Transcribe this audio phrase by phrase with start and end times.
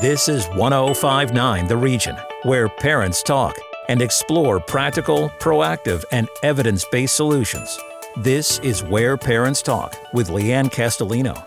[0.00, 2.14] This is 1059 The Region,
[2.44, 7.76] where parents talk and explore practical, proactive, and evidence based solutions.
[8.18, 11.44] This is Where Parents Talk with Leanne Castellino.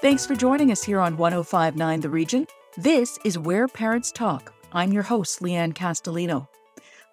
[0.00, 2.48] Thanks for joining us here on 1059 The Region.
[2.76, 4.52] This is Where Parents Talk.
[4.72, 6.48] I'm your host, Leanne Castellino.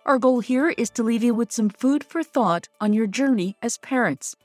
[0.08, 3.56] Our goal here is to leave you with some food for thought on your journey
[3.62, 4.36] as parents.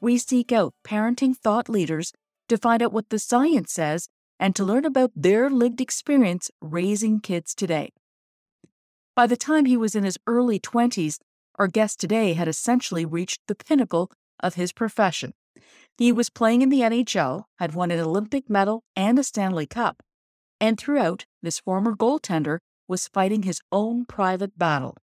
[0.00, 2.12] We seek out parenting thought leaders
[2.48, 7.20] to find out what the science says and to learn about their lived experience raising
[7.20, 7.92] kids today.
[9.16, 11.18] By the time he was in his early 20s,
[11.56, 15.34] our guest today had essentially reached the pinnacle of his profession.
[15.96, 20.02] He was playing in the NHL, had won an Olympic medal and a Stanley Cup,
[20.60, 24.96] and throughout, this former goaltender was fighting his own private battle.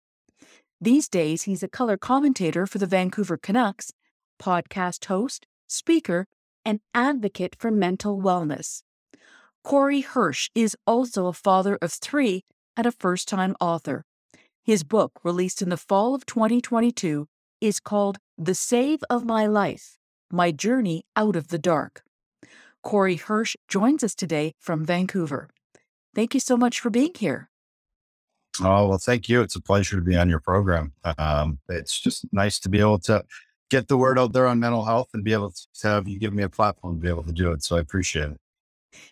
[0.81, 3.91] These days, he's a color commentator for the Vancouver Canucks,
[4.41, 6.25] podcast host, speaker,
[6.65, 8.81] and advocate for mental wellness.
[9.63, 12.43] Corey Hirsch is also a father of three
[12.75, 14.03] and a first time author.
[14.63, 17.27] His book, released in the fall of 2022,
[17.59, 19.97] is called The Save of My Life
[20.31, 22.03] My Journey Out of the Dark.
[22.83, 25.49] Corey Hirsch joins us today from Vancouver.
[26.15, 27.49] Thank you so much for being here.
[28.59, 29.41] Oh, well, thank you.
[29.41, 30.93] It's a pleasure to be on your program.
[31.17, 33.23] Um, it's just nice to be able to
[33.69, 36.33] get the word out there on mental health and be able to have you give
[36.33, 37.63] me a platform to be able to do it.
[37.63, 38.40] So I appreciate it.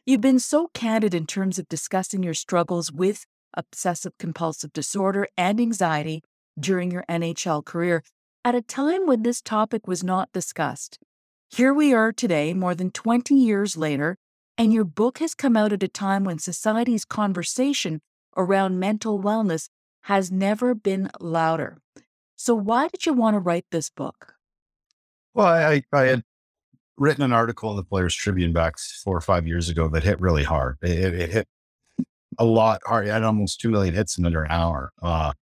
[0.05, 5.59] You've been so candid in terms of discussing your struggles with obsessive compulsive disorder and
[5.59, 6.21] anxiety
[6.59, 8.03] during your NHL career
[8.43, 10.99] at a time when this topic was not discussed.
[11.49, 14.17] Here we are today, more than 20 years later,
[14.57, 18.01] and your book has come out at a time when society's conversation
[18.37, 19.69] around mental wellness
[20.03, 21.77] has never been louder.
[22.35, 24.35] So, why did you want to write this book?
[25.33, 26.23] Well, I, I had
[26.99, 30.19] written an article in the Players Tribune back four or five years ago that hit
[30.19, 30.77] really hard.
[30.81, 31.47] It, it hit
[32.37, 33.07] a lot hard.
[33.07, 35.33] It had almost 2 million hits in under an hour, uh,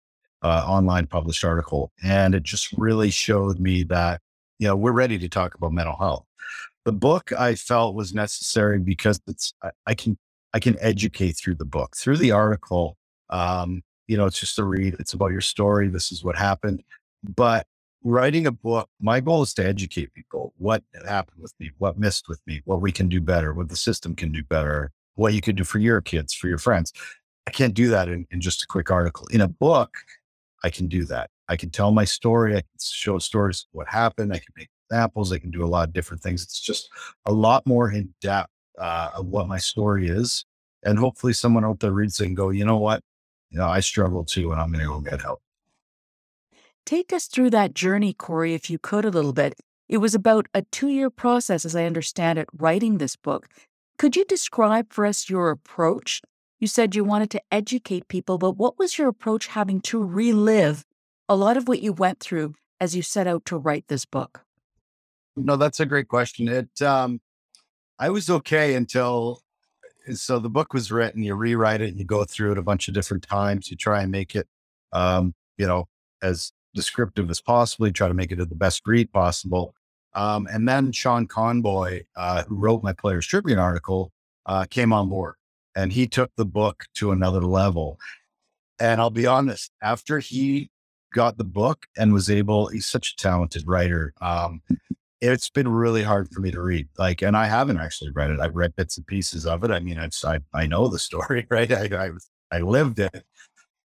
[0.44, 1.92] uh, online published article.
[2.04, 4.22] And it just really showed me that,
[4.60, 6.26] you know, we're ready to talk about mental health.
[6.86, 10.18] The book I felt was necessary because it's, I, I can,
[10.54, 12.98] I can educate through the book, through the article.
[13.30, 14.96] Um, you know, it's just a read.
[15.00, 15.90] It's about your story.
[15.90, 16.84] This is what happened.
[17.36, 17.68] But
[18.08, 22.30] writing a book, my goal is to educate people what happened with me, what missed
[22.30, 25.42] with me, what we can do better, what the system can do better, what you
[25.42, 26.94] can do for your kids, for your friends.
[27.48, 29.28] I can't do that in, in just a quick article.
[29.28, 29.98] In a book,
[30.64, 31.30] I can do that.
[31.50, 32.54] I can tell my story.
[32.54, 34.32] I can show stories what happened.
[34.34, 35.32] I can make examples.
[35.32, 36.44] I can do a lot of different things.
[36.44, 36.90] It's just
[37.26, 40.46] a lot more in depth uh, of what my story is.
[40.84, 43.02] And hopefully someone out there reads it and go, you know what?
[43.50, 45.42] You know, I struggle too, and I'm going to go get help.
[46.88, 49.60] Take us through that journey, Corey, if you could a little bit.
[49.90, 53.50] It was about a two year process, as I understand it, writing this book.
[54.00, 56.22] Could you describe for us your approach?
[56.62, 60.86] You said you wanted to educate people, but what was your approach having to relive
[61.28, 64.46] a lot of what you went through as you set out to write this book?
[65.36, 66.48] No, that's a great question.
[66.48, 67.20] It, um,
[68.00, 69.42] I was okay until,
[70.14, 72.88] so the book was written, you rewrite it, and you go through it a bunch
[72.88, 73.70] of different times.
[73.70, 74.48] You try and make it,
[74.94, 75.90] um, you know,
[76.22, 79.76] as descriptive as possible, try to make it the best read possible.
[80.14, 84.12] Um, and then Sean Conboy, uh, who wrote my Players Tribune article,
[84.46, 85.36] uh, came on board
[85.76, 88.00] and he took the book to another level.
[88.80, 90.72] And I'll be honest, after he
[91.14, 94.14] got the book and was able, he's such a talented writer.
[94.22, 94.62] Um,
[95.22, 96.88] it's been really hard for me to read.
[96.98, 98.40] Like, and I haven't actually read it.
[98.40, 99.72] I've read bits and pieces of it.
[99.72, 101.72] I mean, it's, I, I know the story, right?
[101.72, 102.08] I,
[102.52, 103.24] I, I lived it,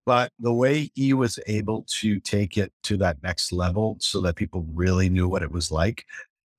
[0.06, 4.36] but the way he was able to take it to that next level so that
[4.36, 6.06] people really knew what it was like,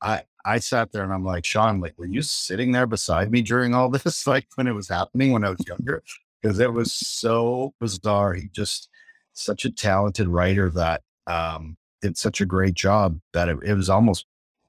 [0.02, 3.42] I, I sat there and I'm like, Sean, like, were you sitting there beside me
[3.42, 4.26] during all this?
[4.26, 6.02] Like when it was happening when I was younger?
[6.42, 8.34] Because it was so bizarre.
[8.34, 8.88] He just
[9.32, 13.88] such a talented writer that um, did such a great job that it, it was
[13.88, 14.26] almost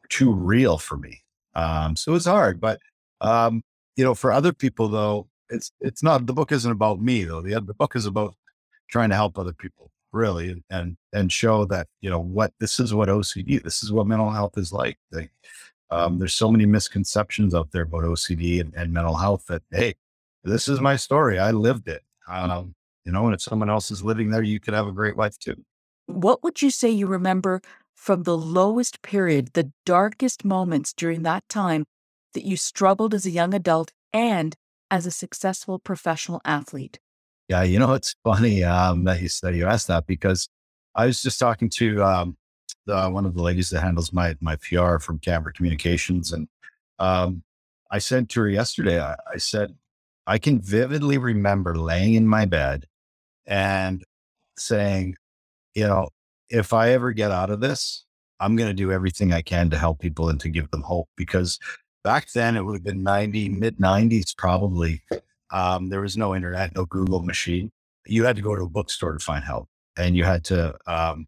[0.10, 1.24] too real for me.
[1.56, 2.80] Um, so it was hard, but
[3.22, 3.64] um,
[3.96, 7.42] you know, for other people though, it's it's not the book isn't about me though.
[7.42, 8.36] The the book is about
[8.90, 12.94] trying to help other people really and and show that you know what this is
[12.94, 15.32] what ocd this is what mental health is like like
[15.90, 19.96] um, there's so many misconceptions out there about ocd and, and, mental health that hey
[20.44, 22.74] this is my story i lived it um,
[23.06, 25.38] you know and if someone else is living there you could have a great life
[25.40, 25.56] too.
[26.08, 27.62] What would you say you remember
[27.94, 31.86] from the lowest period the darkest moments during that time
[32.34, 34.56] that you struggled as a young adult and
[34.90, 37.00] as a successful professional athlete
[37.48, 40.50] yeah, you know, it's funny um, that you that you asked that because
[40.96, 42.38] I was just talking to um,
[42.86, 46.48] the, one of the ladies that handles my my PR from Canberra Communications, and
[47.00, 47.44] um,
[47.92, 49.76] I said to her yesterday, I, I said,
[50.26, 52.86] I can vividly remember laying in my bed
[53.46, 54.04] and
[54.58, 55.16] saying,
[55.74, 56.10] you know,
[56.50, 58.06] if I ever get out of this,
[58.40, 61.10] I'm going to do everything I can to help people and to give them hope
[61.16, 61.60] because
[62.04, 65.02] back then it would have been 90, mid 90s probably.
[65.52, 67.72] Um, there was no internet, no Google machine.
[68.06, 69.68] You had to go to a bookstore to find help
[69.98, 71.28] and you had to, um,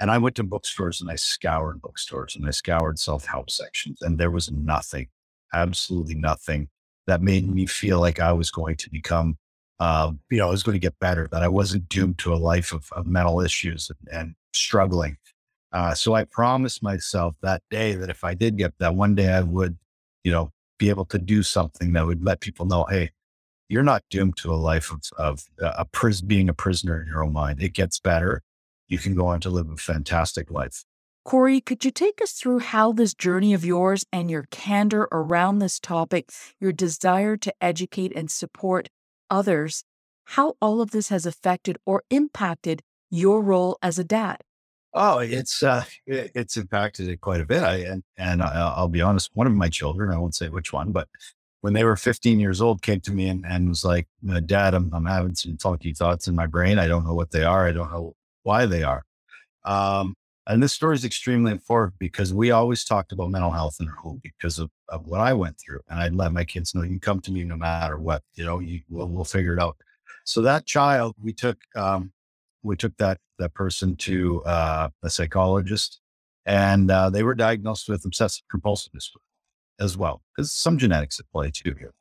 [0.00, 4.00] and I went to bookstores and I scoured bookstores and I scoured self help sections
[4.02, 5.08] and there was nothing,
[5.52, 6.68] absolutely nothing
[7.06, 9.36] that made me feel like I was going to become,
[9.80, 12.36] uh, you know, I was going to get better, that I wasn't doomed to a
[12.36, 15.16] life of, of mental issues and, and struggling.
[15.72, 19.32] Uh, so I promised myself that day that if I did get that one day,
[19.32, 19.78] I would,
[20.24, 23.10] you know, be able to do something that would let people know, hey,
[23.70, 27.06] you're not doomed to a life of, of uh, a pris- being a prisoner in
[27.06, 27.62] your own mind.
[27.62, 28.42] It gets better.
[28.88, 30.84] You can go on to live a fantastic life.
[31.24, 35.60] Corey, could you take us through how this journey of yours and your candor around
[35.60, 38.88] this topic, your desire to educate and support
[39.30, 39.84] others,
[40.24, 44.38] how all of this has affected or impacted your role as a dad?
[44.92, 47.62] Oh, it's uh, it's impacted it quite a bit.
[47.62, 50.72] I, and and I, will be honest, one of my children, I won't say which
[50.72, 51.06] one, but
[51.60, 54.74] when they were 15 years old, came to me and, and was like, uh, "Dad,
[54.74, 56.78] I'm I'm having some funky thoughts in my brain.
[56.78, 57.66] I don't know what they are.
[57.66, 59.04] I don't know why they are."
[59.64, 60.14] Um,
[60.46, 63.94] and this story is extremely important because we always talked about mental health in our
[63.94, 66.98] home because of, of what I went through, and I'd let my kids know, "You
[66.98, 68.22] come to me no matter what.
[68.34, 69.76] You know, you we'll, we'll figure it out."
[70.24, 72.12] So that child, we took um,
[72.62, 76.00] we took that that person to uh, a psychologist,
[76.46, 79.24] and uh, they were diagnosed with obsessive compulsive disorder
[79.80, 81.92] as well, because some genetics at play too here.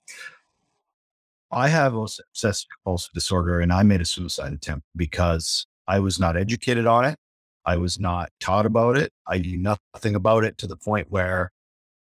[1.51, 6.37] I have obsessive compulsive disorder, and I made a suicide attempt because I was not
[6.37, 7.17] educated on it.
[7.65, 9.11] I was not taught about it.
[9.27, 11.51] I knew nothing about it to the point where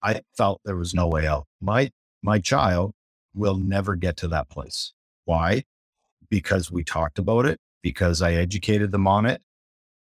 [0.02, 1.46] I felt there was no way out.
[1.60, 1.90] My
[2.22, 2.92] my child
[3.34, 4.92] will never get to that place.
[5.24, 5.64] Why?
[6.30, 9.42] Because we talked about it because I educated them on it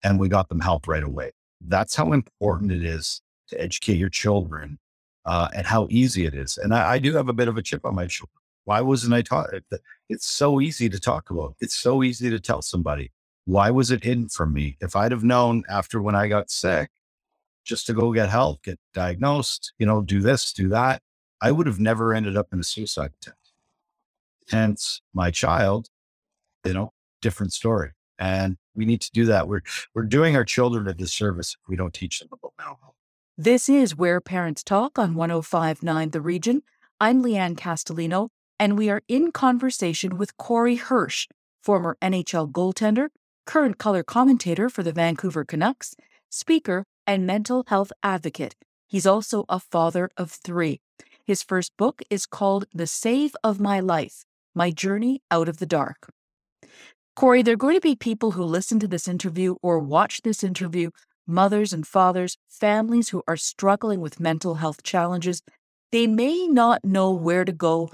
[0.03, 1.31] and we got them help right away.
[1.61, 4.79] That's how important it is to educate your children
[5.25, 6.57] uh, and how easy it is.
[6.57, 8.31] And I, I, do have a bit of a chip on my shoulder.
[8.65, 9.65] Why wasn't I taught it?
[10.09, 11.55] It's so easy to talk about.
[11.61, 13.11] It's so easy to tell somebody.
[13.45, 14.77] Why was it hidden from me?
[14.81, 16.89] If I'd have known after when I got sick,
[17.65, 21.01] just to go get help, get diagnosed, you know, do this, do that,
[21.41, 23.39] I would have never ended up in a suicide attempt.
[24.49, 25.89] Hence, my child,
[26.65, 27.91] you know, different story.
[28.19, 29.47] And we need to do that.
[29.47, 29.61] We're
[29.95, 32.95] we're doing our children a disservice if we don't teach them about mental health.
[33.37, 36.63] This is Where Parents Talk on 1059 The Region.
[36.99, 38.27] I'm Leanne Castellino,
[38.59, 41.29] and we are in conversation with Corey Hirsch,
[41.63, 43.07] former NHL goaltender,
[43.45, 45.95] current color commentator for the Vancouver Canucks,
[46.29, 48.55] speaker, and mental health advocate.
[48.85, 50.81] He's also a father of three.
[51.25, 55.65] His first book is called The Save of My Life My Journey Out of the
[55.65, 56.11] Dark.
[57.15, 60.43] Corey, there are going to be people who listen to this interview or watch this
[60.43, 60.91] interview,
[61.27, 65.41] mothers and fathers, families who are struggling with mental health challenges.
[65.91, 67.91] They may not know where to go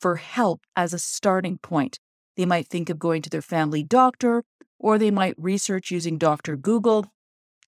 [0.00, 1.98] for help as a starting point.
[2.36, 4.44] They might think of going to their family doctor,
[4.78, 6.56] or they might research using Dr.
[6.56, 7.06] Google.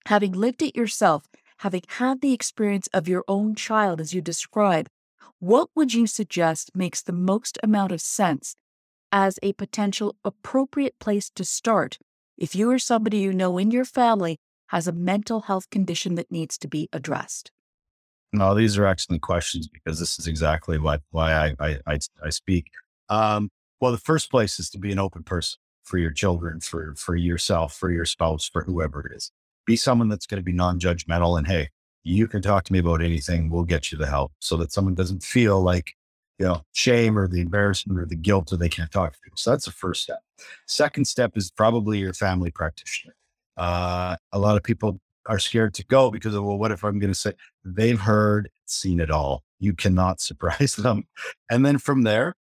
[0.08, 1.28] Having lived it yourself,
[1.60, 4.88] having had the experience of your own child as you describe,
[5.40, 8.56] what would you suggest makes the most amount of sense
[9.12, 11.98] as a potential appropriate place to start
[12.38, 16.32] if you or somebody you know in your family has a mental health condition that
[16.32, 17.52] needs to be addressed?
[18.34, 22.68] No, these are excellent questions because this is exactly what why I I, I, speak.
[23.10, 26.94] Um, well, the first place is to be an open person for your children, for
[26.98, 29.32] for yourself, for your spouse, for whoever it is.
[29.66, 31.70] Be someone that's going to be non-judgmental and hey,
[32.04, 33.50] you can talk to me about anything.
[33.50, 35.94] We'll get you the help so that someone doesn't feel like
[36.40, 39.38] you know, shame or the embarrassment or the guilt that they can't talk to people.
[39.38, 40.20] So that's the first step.
[40.68, 43.16] Second step is probably your family practitioner.
[43.58, 47.00] Uh, a lot of people are scared to go because of, well, what if I'm
[47.00, 47.34] going to say
[47.66, 49.44] they've heard, seen it all?
[49.60, 51.04] You cannot surprise them.
[51.50, 52.34] And then from there,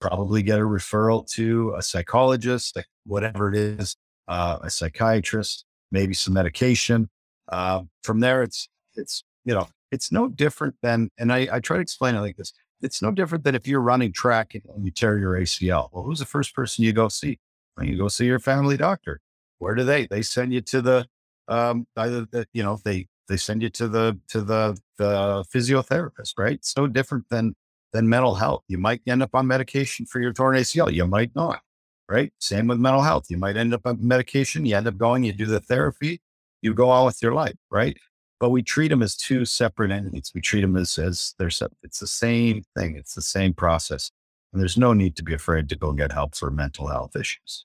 [0.00, 3.96] probably get a referral to a psychologist, whatever it is,
[4.28, 7.08] uh, a psychiatrist, maybe some medication.
[7.48, 11.76] Uh, from there, it's, it's, you know, it's no different than, and I, I try
[11.76, 12.52] to explain it like this
[12.84, 15.88] it's no different than if you're running track and you tear your ACL.
[15.90, 17.38] Well, who's the first person you go see?
[17.76, 19.20] When you go see your family doctor.
[19.58, 20.06] Where do they?
[20.06, 21.06] They send you to the
[21.48, 26.34] um either the, you know, they they send you to the to the the physiotherapist,
[26.38, 26.54] right?
[26.54, 27.54] It's no different than
[27.92, 28.62] than mental health.
[28.68, 30.92] You might end up on medication for your torn ACL.
[30.92, 31.60] You might not,
[32.08, 32.32] right?
[32.40, 33.26] Same with mental health.
[33.30, 34.66] You might end up on medication.
[34.66, 36.20] You end up going, you do the therapy,
[36.62, 37.96] you go on with your life, right?
[38.44, 40.32] but we treat them as two separate entities.
[40.34, 41.78] We treat them as, as they're separate.
[41.82, 42.94] It's the same thing.
[42.94, 44.10] It's the same process.
[44.52, 47.64] And there's no need to be afraid to go get help for mental health issues.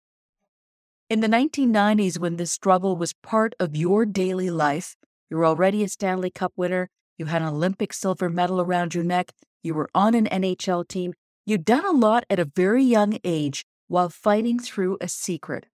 [1.10, 4.96] In the 1990s, when this struggle was part of your daily life,
[5.28, 6.88] you were already a Stanley Cup winner,
[7.18, 9.32] you had an Olympic silver medal around your neck,
[9.64, 11.16] you were on an NHL team,
[11.48, 15.66] you'd done a lot at a very young age while fighting through a secret.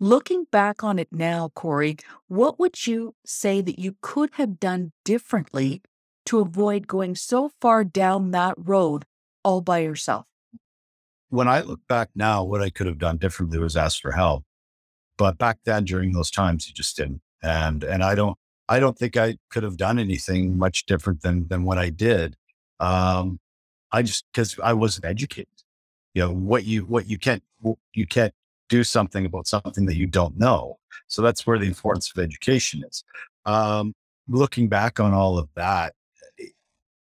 [0.00, 4.90] Looking back on it now, Corey, what would you say that you could have done
[5.04, 5.82] differently
[6.26, 9.04] to avoid going so far down that road
[9.44, 10.26] all by yourself?
[11.28, 14.44] When I look back now, what I could have done differently was ask for help.
[15.16, 17.20] But back then, during those times, you just didn't.
[17.42, 18.36] And and I don't
[18.68, 22.36] I don't think I could have done anything much different than than what I did.
[22.80, 23.38] Um,
[23.92, 25.48] I just because I wasn't educated.
[26.14, 27.42] You know what you what you can't
[27.94, 28.34] you can't
[28.68, 30.78] do something about something that you don't know.
[31.06, 33.04] So that's where the importance of education is.
[33.44, 33.94] Um,
[34.28, 35.94] looking back on all of that,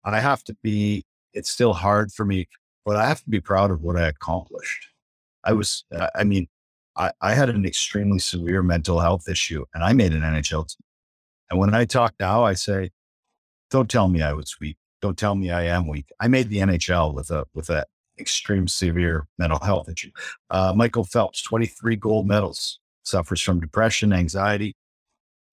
[0.06, 1.06] I have to be.
[1.34, 2.48] It's still hard for me,
[2.86, 4.88] but I have to be proud of what I accomplished.
[5.44, 5.84] I was.
[6.16, 6.48] I mean,
[7.00, 10.86] I, I had an extremely severe mental health issue, and I made an NHL team.
[11.50, 12.92] And when I talk now, I say,
[13.72, 14.78] "Don't tell me I was weak.
[15.02, 16.10] Don't tell me I am weak.
[16.20, 17.86] I made the NHL with a with a
[18.20, 20.12] extreme severe mental health issue.
[20.50, 24.76] Uh, Michael Phelps, 23 gold medals, suffers from depression, anxiety.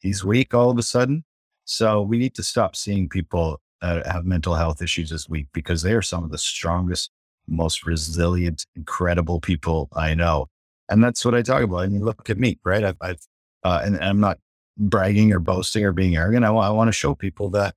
[0.00, 1.24] He's weak all of a sudden.
[1.64, 5.82] So we need to stop seeing people that have mental health issues as weak because
[5.82, 7.10] they are some of the strongest,
[7.46, 10.48] most resilient, incredible people I know.
[10.88, 11.78] And that's what I talk about.
[11.78, 12.84] I mean, look at me, right?
[12.84, 13.20] I've, I've
[13.64, 14.38] uh, and, and, I'm not
[14.78, 16.44] bragging or boasting or being arrogant.
[16.44, 17.74] I, I want to show people that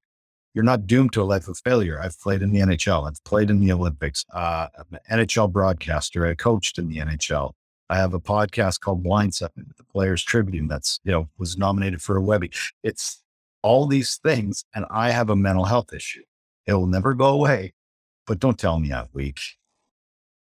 [0.53, 1.99] you're not doomed to a life of failure.
[2.01, 3.07] I've played in the NHL.
[3.07, 4.25] I've played in the Olympics.
[4.33, 6.25] Uh, I'm an NHL broadcaster.
[6.25, 7.53] I coached in the NHL.
[7.89, 12.17] I have a podcast called Blindside, the Players Tribune, that's you know was nominated for
[12.17, 12.51] a Webby.
[12.83, 13.23] It's
[13.63, 16.23] all these things, and I have a mental health issue.
[16.67, 17.73] It will never go away,
[18.27, 19.39] but don't tell me I'm weak.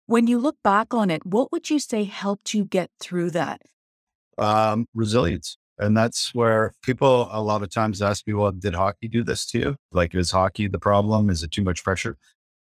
[0.06, 3.62] When you look back on it, what would you say helped you get through that?
[4.36, 5.56] Um, resilience.
[5.78, 9.46] And that's where people a lot of times ask me, well, did hockey do this
[9.46, 9.76] to you?
[9.92, 11.30] Like, is hockey the problem?
[11.30, 12.18] Is it too much pressure?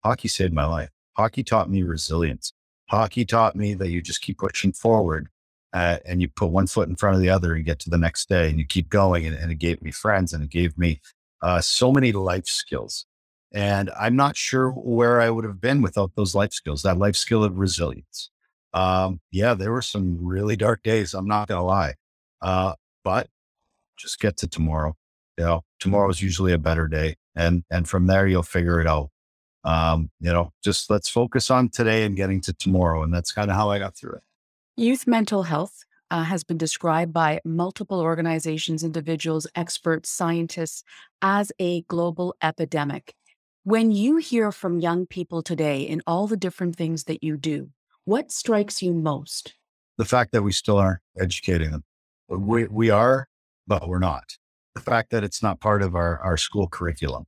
[0.03, 0.89] Hockey saved my life.
[1.17, 2.53] Hockey taught me resilience.
[2.89, 5.27] Hockey taught me that you just keep pushing forward
[5.73, 7.97] uh, and you put one foot in front of the other and get to the
[7.97, 9.25] next day and you keep going.
[9.25, 11.01] And, and it gave me friends and it gave me
[11.41, 13.05] uh, so many life skills.
[13.55, 17.15] And I'm not sure where I would have been without those life skills, that life
[17.15, 18.29] skill of resilience.
[18.73, 21.13] Um, yeah, there were some really dark days.
[21.13, 21.93] I'm not going to lie.
[22.41, 22.73] Uh,
[23.05, 23.29] but
[23.97, 24.97] just get to tomorrow.
[25.37, 27.15] You know, tomorrow is usually a better day.
[27.33, 29.09] And, and from there, you'll figure it out.
[29.63, 33.03] Um, you know, just let's focus on today and getting to tomorrow.
[33.03, 34.23] And that's kind of how I got through it.
[34.75, 40.83] Youth mental health uh, has been described by multiple organizations, individuals, experts, scientists
[41.21, 43.15] as a global epidemic.
[43.65, 47.71] When you hear from young people today in all the different things that you do,
[48.03, 49.55] what strikes you most?
[49.97, 51.83] The fact that we still aren't educating them.
[52.29, 53.27] We, we are,
[53.65, 54.37] but we're not.
[54.75, 57.25] The fact that it's not part of our, our school curriculum.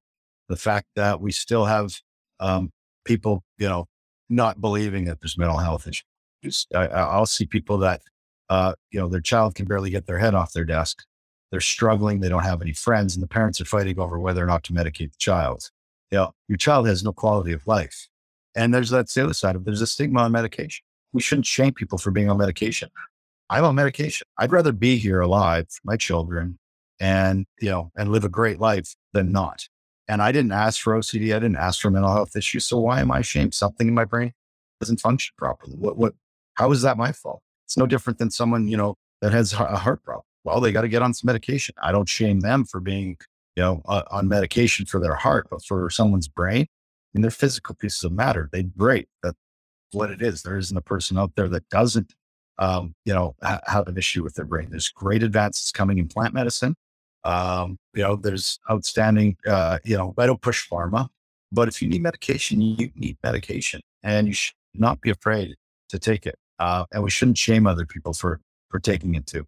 [0.48, 2.01] The fact that we still have
[2.39, 2.70] um,
[3.03, 3.88] people, you know,
[4.29, 6.67] not believing that there's mental health issues.
[6.72, 8.01] I, will see people that,
[8.48, 11.03] uh, you know, their child can barely get their head off their desk.
[11.50, 12.20] They're struggling.
[12.20, 14.74] They don't have any friends, and the parents are fighting over whether or not to
[14.74, 15.72] medicate the child.
[16.12, 18.08] You know, your child has no quality of life.
[18.56, 20.84] And there's that the other side of there's a stigma on medication.
[21.14, 22.90] We shouldn't shame people for being on medication.
[23.50, 24.28] I'm on medication.
[24.38, 26.60] I'd rather be here alive for my children
[27.00, 29.68] and, you know, and live a great life than not.
[30.08, 31.36] And I didn't ask for OCD.
[31.36, 32.66] I didn't ask for mental health issues.
[32.66, 33.54] So why am I ashamed?
[33.54, 34.34] Something in my brain
[34.80, 35.76] doesn't function properly.
[35.76, 36.14] What, what,
[36.56, 37.42] how is that my fault?
[37.66, 40.24] It's no different than someone, you know, that has a heart problem.
[40.44, 41.76] Well, they got to get on some medication.
[41.82, 43.18] I don't shame them for being,
[43.58, 47.32] you know, uh, on medication for their heart, but for someone's brain, I mean, they're
[47.32, 48.50] physical pieces of matter.
[48.54, 49.10] They great.
[49.24, 49.36] That's
[49.92, 50.44] what it is.
[50.44, 52.14] There isn't a person out there that doesn't
[52.60, 54.68] um, you know, ha- have an issue with their brain.
[54.70, 56.76] There's great advances coming in plant medicine.
[57.24, 61.10] Um, you know, there's outstanding, uh, you know, I don't push pharma,
[61.52, 65.56] but if you need medication, you need medication and you should not be afraid
[65.90, 66.36] to take it.
[66.60, 69.46] Uh, and we shouldn't shame other people for, for taking it too.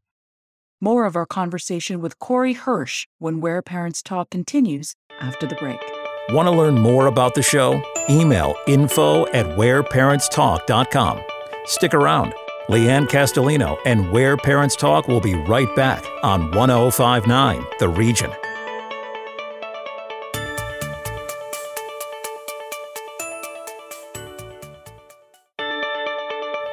[0.82, 5.78] More of our conversation with Corey Hirsch when Where Parents Talk continues after the break.
[6.30, 7.84] Want to learn more about the show?
[8.10, 11.22] Email info at whereparentstalk.com.
[11.66, 12.34] Stick around.
[12.70, 18.32] Leanne Castellino and Where Parents Talk will be right back on 1059 The Region.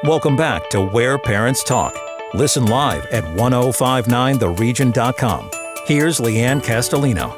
[0.04, 2.05] Welcome back to Where Parents Talk.
[2.36, 5.50] Listen live at 1059theregion.com.
[5.86, 7.34] Here's Leanne Castellino.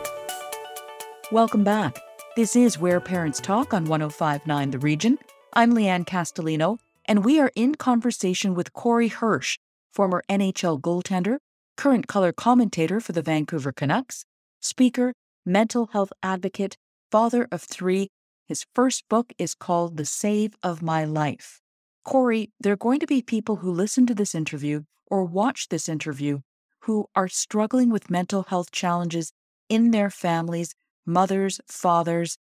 [1.31, 2.01] Welcome back.
[2.35, 5.17] This is Where Parents Talk on 1059 The Region.
[5.53, 9.61] I'm Leanne Castellino, and we are in conversation with Corey Hirsch,
[9.93, 11.37] former NHL goaltender,
[11.77, 14.25] current color commentator for the Vancouver Canucks,
[14.59, 15.13] speaker,
[15.47, 16.77] mental health advocate,
[17.13, 18.09] father of three.
[18.49, 21.61] His first book is called The Save of My Life.
[22.09, 25.91] Corey, there are going to be people who listen to this interview or watch this
[25.91, 26.41] interview
[26.85, 29.31] who are struggling with mental health challenges
[29.69, 30.75] in their families,
[31.05, 32.39] mothers, fathers,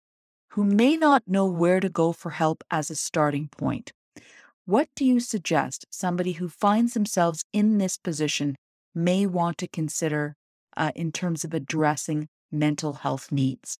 [0.49, 3.93] who may not know where to go for help as a starting point.
[4.65, 8.57] What do you suggest somebody who finds themselves in this position
[8.93, 10.35] may want to consider
[10.75, 13.77] uh, in terms of addressing mental health needs?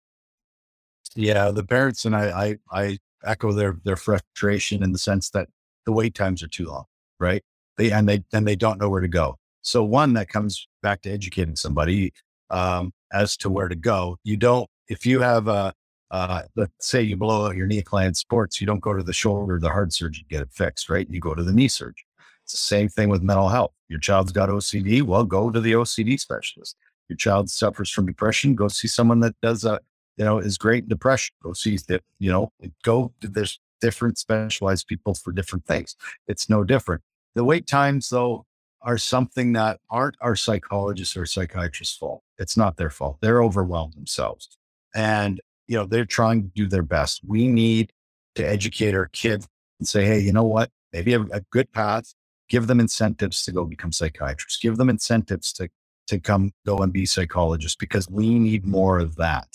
[1.13, 5.50] Yeah, the parents and I, I, I echo their their frustration in the sense that
[5.86, 6.86] the wait times are too long,
[7.20, 7.44] right?
[7.78, 9.38] They and they and they don't know where to go.
[9.62, 12.13] So one that comes back to educating somebody
[12.50, 14.18] um, as to where to go.
[14.24, 15.74] You don't if you have a
[16.12, 19.13] uh, let's say you blow out your knee playing sports, you don't go to the
[19.13, 21.08] shoulder, the heart surgeon get it fixed, right?
[21.10, 22.06] You go to the knee surgeon.
[22.44, 23.72] It's the same thing with mental health.
[23.90, 26.75] Your child's got OCD, well, go to the OCD specialist.
[27.10, 29.80] Your child suffers from depression, go see someone that does a,
[30.18, 31.34] you know, is great in depression.
[31.42, 32.52] Go see that, you know,
[32.84, 33.12] go.
[33.22, 35.98] There's different specialized people for different things.
[36.25, 37.02] It's no different.
[37.36, 38.46] The wait times, though,
[38.82, 42.22] are something that aren't our psychologists or psychiatrists' fault.
[42.38, 43.18] It's not their fault.
[43.22, 44.48] They're overwhelmed themselves.
[44.96, 47.22] And you know, they're trying to do their best.
[47.25, 47.92] We need
[48.36, 49.48] to educate our kids
[49.80, 50.70] and say, hey, you know what?
[50.94, 52.13] Maybe a, a good path.
[52.50, 54.60] Give them incentives to go become psychiatrists.
[54.62, 55.70] Give them incentives to
[56.08, 59.48] to come go and be psychologists because we need more of that.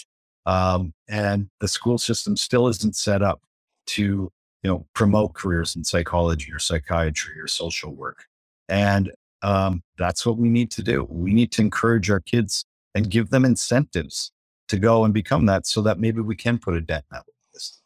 [0.47, 3.41] Um, and the school system still isn't set up
[3.89, 4.31] to
[4.63, 8.25] you know promote careers in psychology or psychiatry or social work.
[8.69, 11.07] And um, that's what we need to do.
[11.09, 12.65] We need to encourage our kids
[12.95, 14.33] and give them incentives
[14.69, 17.25] to go and become that so that maybe we can put a dent in that
[17.55, 17.81] list.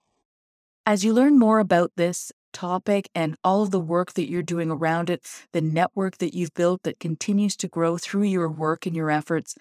[0.86, 4.70] As you learn more about this topic and all of the work that you're doing
[4.70, 8.96] around it, the network that you've built that continues to grow through your work and
[8.96, 9.56] your efforts,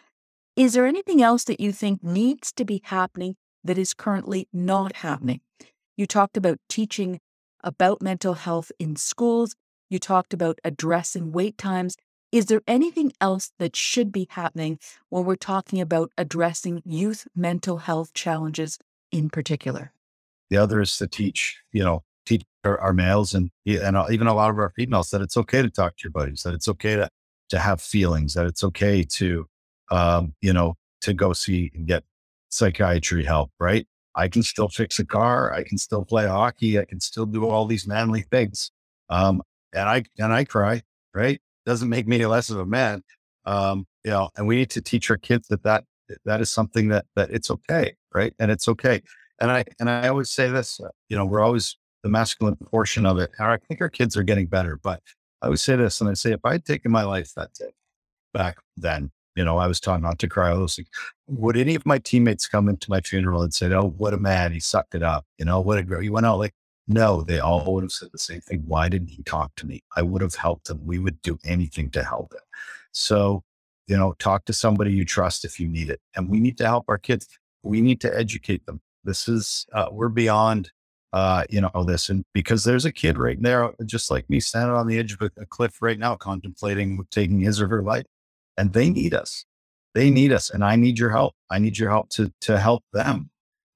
[0.56, 4.98] is there anything else that you think needs to be happening that is currently not
[4.98, 5.42] happening?
[5.98, 7.20] You talked about teaching
[7.64, 9.56] about mental health in schools.
[9.90, 11.96] You talked about addressing wait times.
[12.32, 17.80] Is there anything else that should be happening when we're talking about addressing youth mental
[17.80, 18.80] health challenges
[19.12, 19.92] in particular?
[20.50, 24.34] The other is to teach, you know, teach our, our males and and even a
[24.34, 26.96] lot of our females that it's okay to talk to your buddies, that it's okay
[26.96, 27.10] to
[27.50, 29.46] to have feelings, that it's okay to,
[29.90, 32.04] um, you know, to go see and get
[32.50, 33.52] psychiatry help.
[33.60, 33.88] Right?
[34.16, 35.54] I can still fix a car.
[35.54, 36.80] I can still play hockey.
[36.80, 38.72] I can still do all these manly things.
[39.10, 39.42] Um,
[39.74, 40.82] and I and I cry.
[41.14, 41.42] Right?
[41.66, 43.04] doesn't make me less of a man.
[43.46, 45.84] Um, you know, and we need to teach our kids that that
[46.26, 48.34] that is something that that it's okay, right?
[48.40, 49.02] And it's okay.
[49.40, 53.06] And I and I always say this, uh, you know, we're always the masculine portion
[53.06, 53.32] of it.
[53.38, 55.02] And I think our kids are getting better, but
[55.42, 57.72] I always say this, and I say if I had taken my life that day
[58.34, 60.50] back then, you know, I was taught not to cry.
[60.50, 60.88] I was like,
[61.28, 64.52] Would any of my teammates come into my funeral and say, "Oh, what a man!
[64.52, 66.02] He sucked it up." You know, what a girl.
[66.02, 66.54] He went out like
[66.88, 68.64] no, they all would have said the same thing.
[68.66, 69.84] Why didn't he talk to me?
[69.96, 70.86] I would have helped him.
[70.86, 72.42] We would do anything to help him.
[72.92, 73.44] So,
[73.88, 76.02] you know, talk to somebody you trust if you need it.
[76.16, 77.28] And we need to help our kids.
[77.64, 78.82] We need to educate them.
[79.04, 80.72] This is, uh, we're beyond,
[81.14, 82.10] uh, you know, this.
[82.10, 85.22] And because there's a kid right there, just like me, standing on the edge of
[85.22, 88.06] a, a cliff right now, contemplating taking his or her life.
[88.58, 89.46] And they need us.
[89.94, 90.50] They need us.
[90.50, 91.36] And I need your help.
[91.50, 93.30] I need your help to, to help them.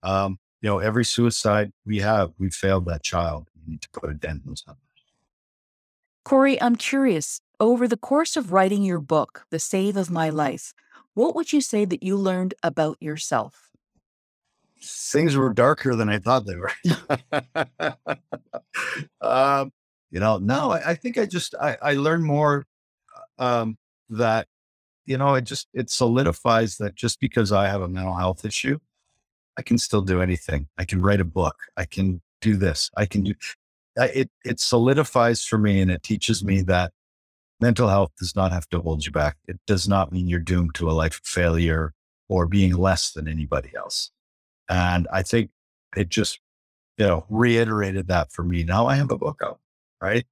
[0.03, 3.47] Um, you know, every suicide we have, we failed that child.
[3.55, 4.83] We need to put a dent in numbers.
[6.23, 7.41] Corey, I'm curious.
[7.59, 10.73] Over the course of writing your book, The Save of My Life,
[11.13, 13.69] what would you say that you learned about yourself?
[14.83, 16.71] Things were darker than I thought they were.
[19.21, 19.71] um,
[20.11, 22.65] you know, no, I, I, think I just I, I learned more
[23.37, 23.77] um,
[24.09, 24.47] that
[25.05, 28.79] you know it just it solidifies that just because I have a mental health issue
[29.57, 30.67] I can still do anything.
[30.77, 31.55] I can write a book.
[31.77, 32.91] I can do this.
[32.97, 33.33] I can do
[33.95, 34.29] it.
[34.43, 36.91] It solidifies for me and it teaches me that
[37.61, 39.37] mental health does not have to hold you back.
[39.47, 41.93] It does not mean you're doomed to a life of failure
[42.27, 44.11] or being less than anybody else.
[44.67, 45.51] And I think
[45.95, 46.39] it just,
[46.97, 48.63] you know, reiterated that for me.
[48.63, 49.59] Now I have a book out,
[50.01, 50.25] right?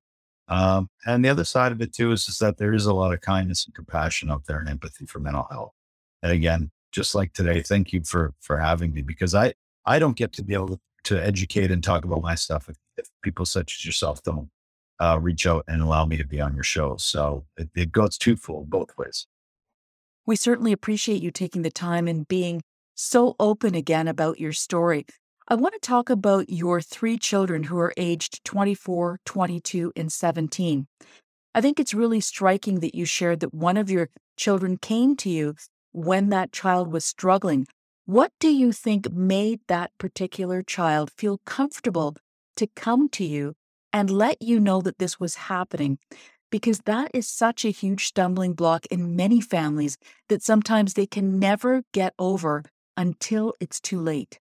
[0.48, 3.14] Um, and the other side of it too is, is that there is a lot
[3.14, 5.74] of kindness and compassion out there and empathy for mental health.
[6.22, 7.62] And again, just like today.
[7.62, 9.54] Thank you for for having me because I
[9.86, 12.78] I don't get to be able to, to educate and talk about my stuff if,
[12.96, 14.50] if people such as yourself don't
[15.02, 16.96] uh, reach out and allow me to be on your show.
[16.98, 19.28] So it, it goes twofold both ways.
[20.26, 22.62] We certainly appreciate you taking the time and being
[22.96, 25.06] so open again about your story.
[25.46, 30.88] I want to talk about your three children who are aged 24, 22, and 17.
[31.54, 35.30] I think it's really striking that you shared that one of your children came to
[35.30, 35.56] you
[35.92, 37.68] when that child was struggling.
[38.06, 42.16] What do you think made that particular child feel comfortable
[42.56, 43.54] to come to you
[43.92, 45.98] and let you know that this was happening?
[46.52, 49.98] Because that is such a huge stumbling block in many families
[50.30, 52.64] that sometimes they can never get over
[52.96, 54.40] until it's too late.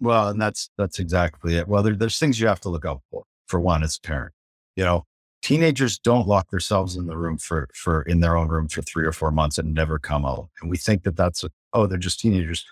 [0.00, 1.68] Well, and that's that's exactly it.
[1.68, 3.24] Well, there, there's things you have to look out for.
[3.46, 4.32] For one, as a parent,
[4.74, 5.04] you know,
[5.40, 9.06] teenagers don't lock themselves in the room for for in their own room for three
[9.06, 10.48] or four months and never come out.
[10.60, 12.66] And we think that that's oh, they're just teenagers.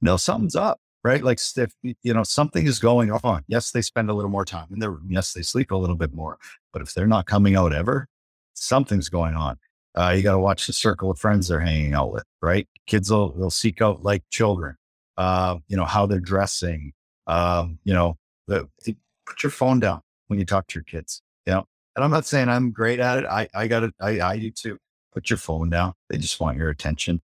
[0.00, 1.22] No, something's up, right?
[1.22, 3.44] Like if you know something is going on.
[3.48, 5.08] Yes, they spend a little more time in their room.
[5.10, 6.38] Yes, they sleep a little bit more.
[6.72, 8.08] But if they're not coming out ever,
[8.54, 9.58] something's going on.
[9.94, 12.66] Uh, you got to watch the circle of friends they're hanging out with, right?
[12.86, 14.76] Kids will, will seek out like children
[15.16, 16.92] uh, you know, how they're dressing.
[17.26, 18.96] Um, you know, the, the,
[19.26, 21.22] put your phone down when you talk to your kids.
[21.46, 21.64] You know,
[21.96, 23.24] and I'm not saying I'm great at it.
[23.26, 23.94] I I got it.
[24.00, 24.78] I, I do too.
[25.12, 25.94] Put your phone down.
[26.10, 27.20] They just want your attention.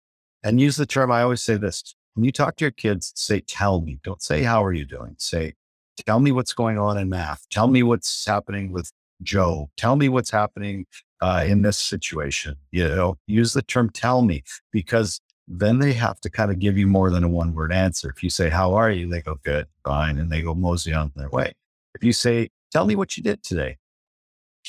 [0.43, 1.11] And use the term.
[1.11, 4.43] I always say this: when you talk to your kids, say "tell me." Don't say
[4.43, 5.55] "how are you doing." Say
[6.05, 8.91] "tell me what's going on in math." Tell me what's happening with
[9.23, 9.71] Joe.
[9.77, 10.87] Tell me what's happening
[11.21, 12.57] uh, in this situation.
[12.71, 16.77] You know, use the term "tell me" because then they have to kind of give
[16.77, 18.09] you more than a one word answer.
[18.09, 19.09] If you say, How are you?
[19.09, 20.19] They go, Good, fine.
[20.19, 21.53] And they go mosey on their way.
[21.95, 23.79] If you say, Tell me what you did today,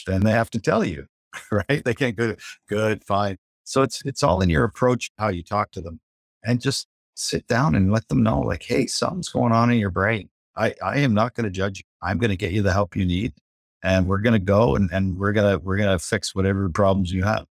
[0.05, 1.07] then they have to tell you,
[1.51, 1.83] right?
[1.83, 2.35] They can't go,
[2.67, 3.37] Good, fine.
[3.63, 5.99] So it's it's all in your approach, how you talk to them.
[6.43, 6.87] And just
[7.17, 10.29] sit down and let them know, like, hey, something's going on in your brain.
[10.55, 11.83] I, I am not going to judge you.
[12.01, 13.33] I'm going to get you the help you need.
[13.83, 16.69] And we're going to go and, and we're going to, we're going to fix whatever
[16.69, 17.45] problems you have.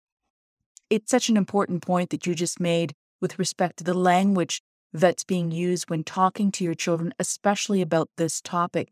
[0.89, 5.23] It's such an important point that you just made with respect to the language that's
[5.23, 8.89] being used when talking to your children, especially about this topic.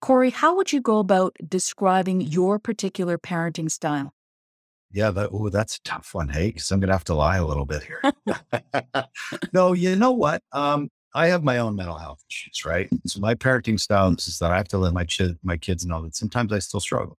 [0.00, 4.12] Corey, how would you go about describing your particular parenting style?
[4.90, 7.36] Yeah, that, ooh, that's a tough one, hey, because I'm going to have to lie
[7.36, 8.02] a little bit here.
[9.52, 10.42] no, you know what?
[10.52, 12.88] Um, I have my own mental health issues, right?
[13.06, 16.02] So my parenting style is that I have to let my ch- my kids know
[16.02, 17.18] that sometimes I still struggle.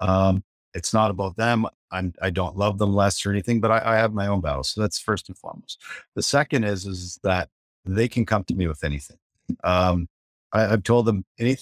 [0.00, 0.42] Um,
[0.74, 1.66] it's not about them.
[1.90, 4.70] I'm, I don't love them less or anything, but I, I have my own battles.
[4.70, 5.80] So that's first and foremost.
[6.14, 7.48] The second is, is that
[7.84, 9.18] they can come to me with anything.
[9.64, 10.08] Um,
[10.52, 11.56] I, have told them any,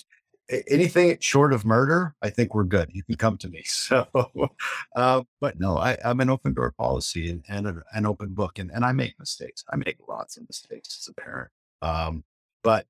[0.69, 2.91] anything short of murder, I think we're good.
[2.93, 3.65] You can come to me.
[3.91, 4.07] So,
[4.95, 8.59] uh, but no, I, I'm an open door policy and, and a, an open book,
[8.59, 9.65] and, and I make mistakes.
[9.71, 11.51] I make lots of mistakes as a parent.
[11.83, 12.25] Um,
[12.63, 12.87] but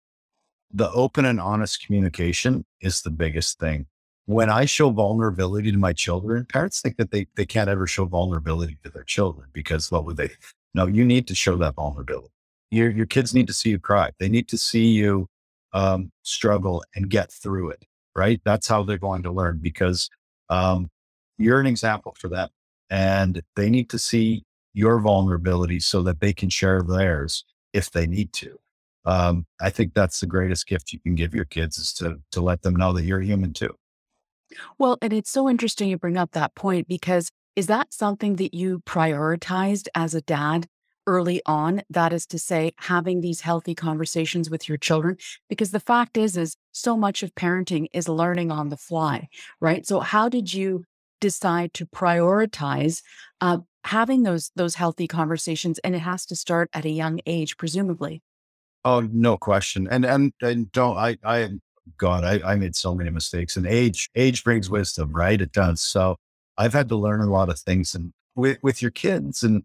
[0.73, 3.87] the open and honest communication is the biggest thing
[4.27, 8.05] when I show vulnerability to my children, parents think that they, they can't ever show
[8.05, 10.31] vulnerability to their children because what would they?
[10.75, 12.33] No, you need to show that vulnerability.
[12.71, 14.11] Your, your kids need to see you cry.
[14.21, 15.27] They need to see you
[15.73, 18.41] um, struggle and get through it, right?
[18.45, 20.09] That's how they're going to learn because
[20.49, 20.89] um,
[21.39, 22.49] you're an example for them.
[22.89, 28.07] And they need to see your vulnerability so that they can share theirs if they
[28.07, 28.59] need to.
[29.05, 32.41] Um, I think that's the greatest gift you can give your kids is to, to
[32.41, 33.75] let them know that you're human too.
[34.79, 38.55] Well, and it's so interesting you bring up that point because is that something that
[38.55, 40.67] you prioritized as a dad
[41.07, 41.83] early on?
[41.91, 45.17] That is to say, having these healthy conversations with your children?
[45.49, 49.29] Because the fact is, is so much of parenting is learning on the fly,
[49.61, 49.87] right?
[49.87, 50.85] So how did you
[51.21, 53.03] decide to prioritize
[53.41, 55.79] uh, having those those healthy conversations?
[55.81, 58.23] And it has to start at a young age, presumably.
[58.85, 59.89] Oh, no question.
[59.91, 61.51] And and and don't I I
[61.97, 65.41] God, I, I made so many mistakes and age, age brings wisdom, right?
[65.41, 65.81] It does.
[65.81, 66.17] So
[66.59, 69.63] I've had to learn a lot of things and with, with your kids and,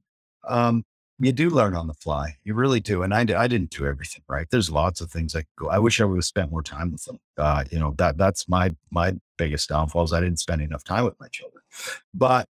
[0.48, 0.84] um,
[1.18, 2.36] you do learn on the fly.
[2.44, 3.02] You really do.
[3.02, 4.48] And I, I didn't do everything right.
[4.52, 5.70] There's lots of things I go.
[5.70, 7.20] I wish I would have spent more time with them.
[7.38, 10.12] Uh, you know, that that's my, my biggest downfalls.
[10.12, 11.64] I didn't spend enough time with my children,
[12.14, 12.48] but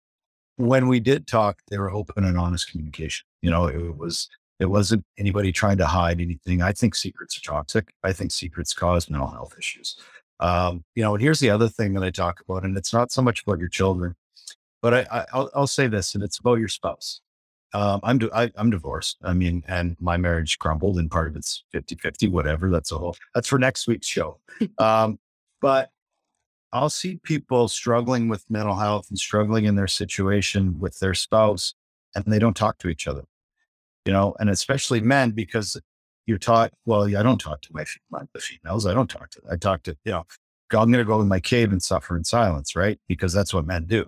[0.58, 3.26] when we did talk, they were open and honest communication.
[3.42, 4.28] You know, it was,
[4.60, 6.62] it wasn't anybody trying to hide anything.
[6.62, 7.94] I think secrets are toxic.
[8.04, 9.98] I think secrets cause mental health issues.
[10.42, 13.12] Um, you know, and here's the other thing that I talk about, and it's not
[13.12, 14.16] so much about your children,
[14.82, 17.22] but I, I will say this, and it's about your spouse.
[17.74, 19.18] Um, I'm I, am divorced.
[19.24, 22.70] I mean, and my marriage crumbled, and part of it's 50 50, whatever.
[22.70, 24.40] That's a whole, that's for next week's show.
[24.78, 25.20] Um,
[25.62, 25.90] but
[26.72, 31.74] I'll see people struggling with mental health and struggling in their situation with their spouse,
[32.16, 33.26] and they don't talk to each other
[34.06, 35.80] you know, and especially men because
[36.26, 38.86] you're taught, well, I don't talk to my, my the females.
[38.86, 40.26] I don't talk to, I talk to, you know,
[40.72, 43.00] I'm going to go in my cave and suffer in silence, right?
[43.08, 44.06] Because that's what men do.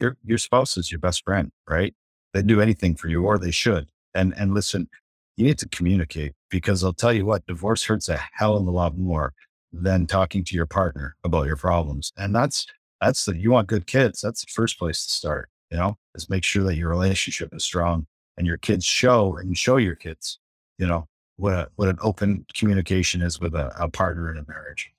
[0.00, 1.94] Your, your spouse is your best friend, right?
[2.32, 3.88] They do anything for you or they should.
[4.14, 4.88] And, and listen,
[5.36, 8.70] you need to communicate because I'll tell you what, divorce hurts a hell of a
[8.70, 9.34] lot more
[9.72, 12.12] than talking to your partner about your problems.
[12.16, 12.66] And that's,
[13.00, 14.20] that's the, you want good kids.
[14.20, 17.64] That's the first place to start, you know, is make sure that your relationship is
[17.64, 20.38] strong and your kids show and show your kids,
[20.78, 24.44] you know, what, a, what an open communication is with a, a partner in a
[24.46, 24.92] marriage.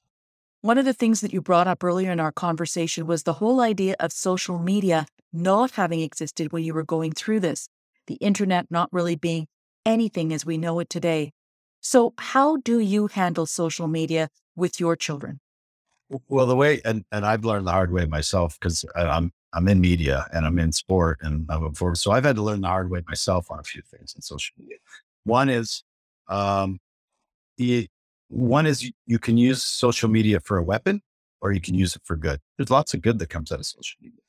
[0.61, 3.61] One of the things that you brought up earlier in our conversation was the whole
[3.61, 7.69] idea of social media not having existed when you were going through this,
[8.07, 9.47] the internet not really being
[9.85, 11.31] anything as we know it today.
[11.81, 15.39] So, how do you handle social media with your children?
[16.27, 19.79] Well, the way, and, and I've learned the hard way myself because I'm I'm in
[19.79, 21.97] media and I'm in sport and I'm forward.
[21.97, 24.53] So I've had to learn the hard way myself on a few things in social
[24.59, 24.77] media.
[25.23, 25.81] One is,
[26.27, 26.77] um,
[27.57, 27.87] the,
[28.27, 31.01] one is you, you can use social media for a weapon
[31.39, 32.41] or you can use it for good.
[32.57, 34.19] There's lots of good that comes out of social media,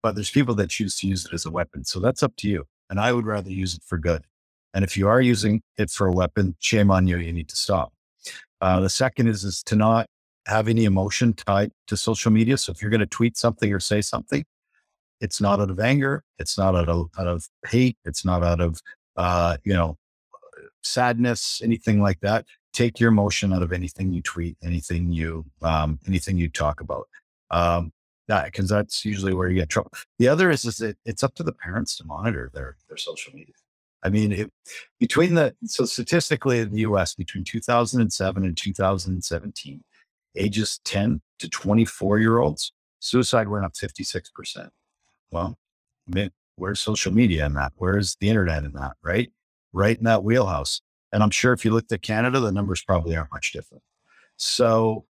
[0.00, 1.84] but there's people that choose to use it as a weapon.
[1.84, 2.64] So that's up to you.
[2.88, 4.22] And I would rather use it for good.
[4.74, 7.16] And if you are using it for a weapon, shame on you.
[7.18, 7.92] You need to stop.
[8.60, 10.06] Uh, the second is, is to not
[10.48, 12.56] have any emotion tied to social media.
[12.56, 14.44] So if you're going to tweet something or say something,
[15.20, 16.24] it's not out of anger.
[16.38, 17.98] It's not out of, out of hate.
[18.04, 18.80] It's not out of,
[19.16, 19.98] uh, you know,
[20.82, 22.46] sadness, anything like that.
[22.72, 27.08] Take your emotion out of anything you tweet, anything you, um, anything you talk about.
[27.50, 27.92] Um,
[28.28, 29.90] that because that's usually where you get trouble.
[30.18, 33.32] The other is, is that it's up to the parents to monitor their, their social
[33.34, 33.54] media.
[34.02, 34.52] I mean, it,
[35.00, 39.82] between the, so statistically in the US, between 2007 and 2017,
[40.36, 44.68] ages 10 to 24 year olds, suicide went up 56%.
[45.30, 45.56] Well,
[46.56, 47.72] where's social media in that?
[47.76, 48.92] Where's the internet in that?
[49.02, 49.30] Right?
[49.72, 50.80] Right in that wheelhouse.
[51.12, 53.82] And I'm sure if you looked at Canada, the numbers probably aren't much different.
[54.36, 55.06] So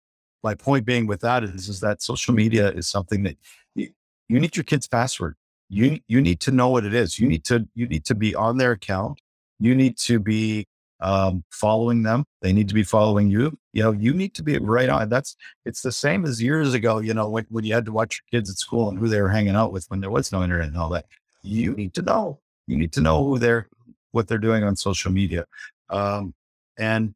[0.44, 3.38] my point being with that is, is that social media is something that
[3.76, 3.90] you,
[4.28, 5.36] you need your kid's password
[5.74, 7.20] you you need to know what it is.
[7.20, 9.20] You need to you need to be on their account.
[9.60, 10.68] You need to be
[11.04, 12.26] um, following them.
[12.42, 13.58] They need to be following you.
[13.74, 15.10] You know, you need to be right on.
[15.10, 15.36] That's
[15.66, 17.00] it's the same as years ago.
[17.00, 19.22] You know, when, when you had to watch your kids at school and who they
[19.22, 21.06] were hanging out with when there was no internet and all that.
[21.44, 22.40] You need to know.
[22.68, 23.68] You need to know who they're
[24.12, 25.46] what they're doing on social media.
[25.90, 26.34] Um,
[26.80, 27.14] and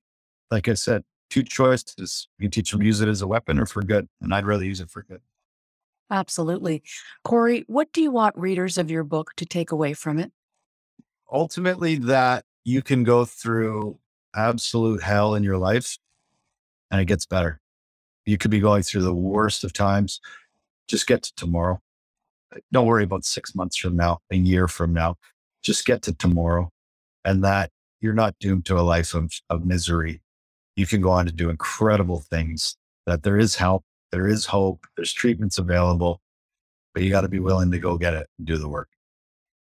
[0.51, 2.27] like I said, two choices.
[2.39, 4.81] You teach them use it as a weapon or for good, and I'd rather use
[4.81, 5.21] it for good.
[6.11, 6.83] Absolutely.
[7.23, 10.31] Corey, what do you want readers of your book to take away from it?
[11.31, 13.97] Ultimately, that you can go through
[14.35, 15.97] absolute hell in your life
[16.91, 17.61] and it gets better.
[18.25, 20.19] You could be going through the worst of times.
[20.87, 21.81] Just get to tomorrow.
[22.53, 25.15] Uh, don't worry about six months from now, a year from now.
[25.63, 26.69] Just get to tomorrow
[27.23, 30.21] and that you're not doomed to a life of, of misery.
[30.75, 32.75] You can go on to do incredible things,
[33.05, 34.85] that there is help there is hope.
[34.95, 36.21] There's treatments available,
[36.93, 38.89] but you got to be willing to go get it and do the work.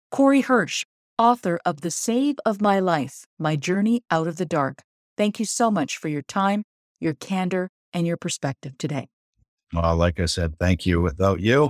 [0.10, 0.86] Corey Hirsch,
[1.22, 4.82] author of The Save of My Life My Journey Out of the Dark.
[5.16, 6.64] Thank you so much for your time,
[7.00, 9.08] your candor, and your perspective today.
[9.72, 11.00] Well, like I said, thank you.
[11.00, 11.70] Without you,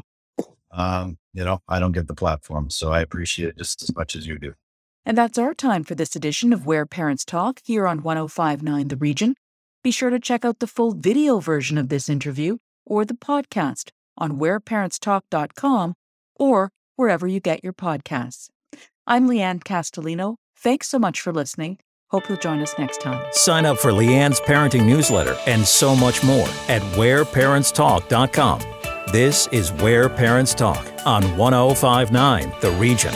[0.72, 2.70] um, you know, I don't get the platform.
[2.70, 4.54] So I appreciate it just as much as you do.
[5.06, 8.96] And that's our time for this edition of Where Parents Talk here on 1059 The
[8.96, 9.36] Region.
[9.84, 13.90] Be sure to check out the full video version of this interview or the podcast
[14.18, 15.96] on whereparentstalk.com
[16.38, 18.48] or wherever you get your podcasts.
[19.12, 20.38] I'm Leanne Castellino.
[20.56, 21.80] Thanks so much for listening.
[22.12, 23.22] Hope you'll join us next time.
[23.34, 28.62] Sign up for Leanne's parenting newsletter and so much more at whereparentstalk.com.
[29.12, 33.14] This is Where Parents Talk on 1059 The Region.